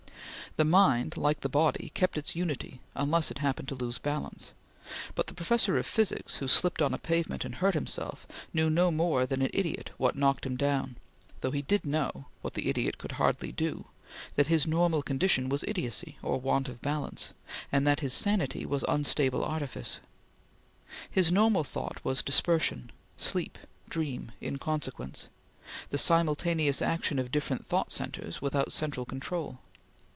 The 0.57 0.65
mind, 0.65 1.15
like 1.15 1.39
the 1.39 1.47
body, 1.49 1.91
kept 1.93 2.17
its 2.17 2.35
unity 2.35 2.81
unless 2.93 3.31
it 3.31 3.37
happened 3.37 3.69
to 3.69 3.75
lose 3.75 3.97
balance, 3.99 4.51
but 5.15 5.27
the 5.27 5.33
professor 5.33 5.77
of 5.77 5.85
physics, 5.85 6.35
who 6.35 6.47
slipped 6.49 6.81
on 6.81 6.93
a 6.93 6.97
pavement 6.97 7.45
and 7.45 7.55
hurt 7.55 7.73
himself, 7.73 8.27
knew 8.53 8.69
no 8.69 8.91
more 8.91 9.25
than 9.25 9.41
an 9.41 9.49
idiot 9.53 9.91
what 9.95 10.17
knocked 10.17 10.45
him 10.45 10.57
down, 10.57 10.97
though 11.39 11.51
he 11.51 11.61
did 11.61 11.85
know 11.85 12.25
what 12.41 12.55
the 12.55 12.67
idiot 12.67 12.97
could 12.97 13.13
hardly 13.13 13.53
do 13.53 13.85
that 14.35 14.47
his 14.47 14.67
normal 14.67 15.01
condition 15.01 15.47
was 15.47 15.63
idiocy, 15.69 16.17
or 16.21 16.37
want 16.37 16.67
of 16.67 16.81
balance, 16.81 17.31
and 17.71 17.87
that 17.87 18.01
his 18.01 18.11
sanity 18.11 18.65
was 18.65 18.83
unstable 18.89 19.45
artifice. 19.45 20.01
His 21.09 21.31
normal 21.31 21.63
thought 21.63 22.03
was 22.03 22.21
dispersion, 22.21 22.91
sleep, 23.15 23.57
dream, 23.87 24.33
inconsequence; 24.41 25.29
the 25.91 25.97
simultaneous 25.97 26.81
action 26.81 27.19
of 27.19 27.31
different 27.31 27.65
thought 27.65 27.93
centres 27.93 28.41
without 28.41 28.73
central 28.73 29.05
control. 29.05 29.59